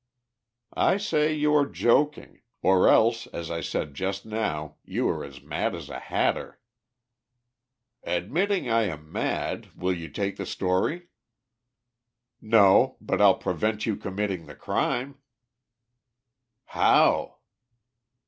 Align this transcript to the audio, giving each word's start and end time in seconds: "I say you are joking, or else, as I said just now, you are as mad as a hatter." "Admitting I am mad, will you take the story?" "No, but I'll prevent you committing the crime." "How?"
"I 0.81 0.97
say 0.97 1.31
you 1.31 1.53
are 1.53 1.67
joking, 1.67 2.41
or 2.63 2.89
else, 2.89 3.27
as 3.27 3.51
I 3.51 3.61
said 3.61 3.93
just 3.93 4.25
now, 4.25 4.77
you 4.83 5.07
are 5.09 5.23
as 5.23 5.43
mad 5.43 5.75
as 5.75 5.89
a 5.91 5.99
hatter." 5.99 6.59
"Admitting 8.03 8.67
I 8.67 8.85
am 8.85 9.11
mad, 9.11 9.67
will 9.75 9.93
you 9.93 10.09
take 10.09 10.37
the 10.37 10.47
story?" 10.47 11.09
"No, 12.41 12.97
but 12.99 13.21
I'll 13.21 13.37
prevent 13.37 13.85
you 13.85 13.95
committing 13.95 14.47
the 14.47 14.55
crime." 14.55 15.19
"How?" 16.65 17.37